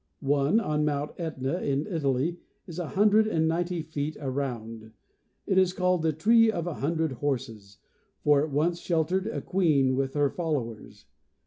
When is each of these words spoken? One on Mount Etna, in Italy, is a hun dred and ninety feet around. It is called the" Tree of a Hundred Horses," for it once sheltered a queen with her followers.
One 0.33 0.59
on 0.59 0.83
Mount 0.83 1.11
Etna, 1.19 1.59
in 1.59 1.85
Italy, 1.85 2.39
is 2.65 2.79
a 2.79 2.87
hun 2.87 3.09
dred 3.09 3.27
and 3.27 3.47
ninety 3.47 3.83
feet 3.83 4.17
around. 4.19 4.93
It 5.45 5.59
is 5.59 5.73
called 5.73 6.01
the" 6.01 6.11
Tree 6.25 6.49
of 6.51 6.65
a 6.65 6.73
Hundred 6.73 7.11
Horses," 7.11 7.77
for 8.23 8.41
it 8.41 8.49
once 8.49 8.79
sheltered 8.79 9.27
a 9.27 9.41
queen 9.43 9.95
with 9.95 10.15
her 10.15 10.31
followers. 10.31 11.05